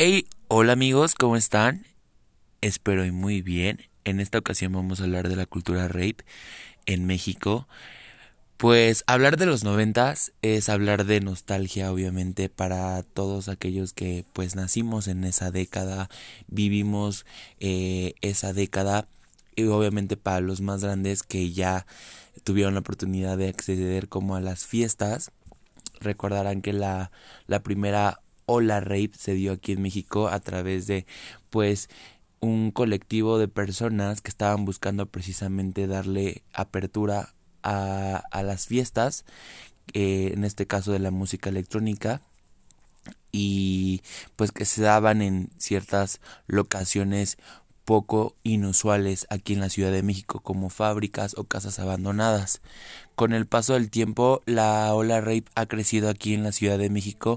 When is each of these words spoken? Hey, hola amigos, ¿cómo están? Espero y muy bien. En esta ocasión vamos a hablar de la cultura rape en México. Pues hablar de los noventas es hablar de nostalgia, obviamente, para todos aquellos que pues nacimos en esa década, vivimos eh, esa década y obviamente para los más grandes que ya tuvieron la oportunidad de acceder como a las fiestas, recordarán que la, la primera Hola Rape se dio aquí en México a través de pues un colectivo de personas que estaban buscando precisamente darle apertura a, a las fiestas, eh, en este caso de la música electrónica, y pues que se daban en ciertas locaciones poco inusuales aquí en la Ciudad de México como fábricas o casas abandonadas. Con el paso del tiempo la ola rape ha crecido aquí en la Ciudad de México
Hey, 0.00 0.26
hola 0.46 0.74
amigos, 0.74 1.16
¿cómo 1.16 1.34
están? 1.34 1.84
Espero 2.60 3.04
y 3.04 3.10
muy 3.10 3.42
bien. 3.42 3.80
En 4.04 4.20
esta 4.20 4.38
ocasión 4.38 4.72
vamos 4.72 5.00
a 5.00 5.02
hablar 5.02 5.28
de 5.28 5.34
la 5.34 5.44
cultura 5.44 5.88
rape 5.88 6.18
en 6.86 7.04
México. 7.04 7.66
Pues 8.58 9.02
hablar 9.08 9.38
de 9.38 9.46
los 9.46 9.64
noventas 9.64 10.30
es 10.40 10.68
hablar 10.68 11.04
de 11.04 11.20
nostalgia, 11.20 11.90
obviamente, 11.90 12.48
para 12.48 13.02
todos 13.02 13.48
aquellos 13.48 13.92
que 13.92 14.24
pues 14.34 14.54
nacimos 14.54 15.08
en 15.08 15.24
esa 15.24 15.50
década, 15.50 16.08
vivimos 16.46 17.26
eh, 17.58 18.14
esa 18.20 18.52
década 18.52 19.08
y 19.56 19.64
obviamente 19.64 20.16
para 20.16 20.40
los 20.40 20.60
más 20.60 20.84
grandes 20.84 21.24
que 21.24 21.50
ya 21.50 21.86
tuvieron 22.44 22.74
la 22.74 22.80
oportunidad 22.80 23.36
de 23.36 23.48
acceder 23.48 24.08
como 24.08 24.36
a 24.36 24.40
las 24.40 24.64
fiestas, 24.64 25.32
recordarán 25.98 26.62
que 26.62 26.72
la, 26.72 27.10
la 27.48 27.64
primera 27.64 28.20
Hola 28.50 28.80
Rape 28.80 29.10
se 29.14 29.34
dio 29.34 29.52
aquí 29.52 29.72
en 29.72 29.82
México 29.82 30.28
a 30.28 30.40
través 30.40 30.86
de 30.86 31.04
pues 31.50 31.90
un 32.40 32.70
colectivo 32.70 33.38
de 33.38 33.46
personas 33.46 34.22
que 34.22 34.30
estaban 34.30 34.64
buscando 34.64 35.04
precisamente 35.04 35.86
darle 35.86 36.42
apertura 36.54 37.34
a, 37.62 38.22
a 38.30 38.42
las 38.42 38.66
fiestas, 38.66 39.26
eh, 39.92 40.30
en 40.32 40.44
este 40.44 40.66
caso 40.66 40.92
de 40.92 40.98
la 40.98 41.10
música 41.10 41.50
electrónica, 41.50 42.22
y 43.32 44.00
pues 44.36 44.50
que 44.50 44.64
se 44.64 44.80
daban 44.80 45.20
en 45.20 45.50
ciertas 45.58 46.18
locaciones 46.46 47.36
poco 47.88 48.36
inusuales 48.42 49.26
aquí 49.30 49.54
en 49.54 49.60
la 49.60 49.70
Ciudad 49.70 49.90
de 49.90 50.02
México 50.02 50.40
como 50.40 50.68
fábricas 50.68 51.34
o 51.38 51.44
casas 51.44 51.78
abandonadas. 51.78 52.60
Con 53.14 53.32
el 53.32 53.46
paso 53.46 53.72
del 53.72 53.88
tiempo 53.88 54.42
la 54.44 54.94
ola 54.94 55.22
rape 55.22 55.46
ha 55.54 55.64
crecido 55.64 56.10
aquí 56.10 56.34
en 56.34 56.42
la 56.42 56.52
Ciudad 56.52 56.76
de 56.76 56.90
México 56.90 57.26